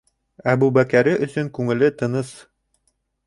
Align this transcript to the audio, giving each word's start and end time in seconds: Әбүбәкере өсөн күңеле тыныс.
Әбүбәкере 0.53 1.13
өсөн 1.27 1.51
күңеле 1.59 1.91
тыныс. 1.99 2.31